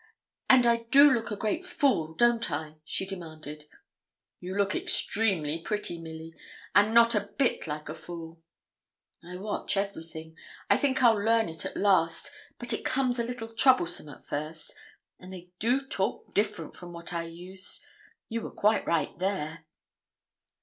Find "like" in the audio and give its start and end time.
7.67-7.87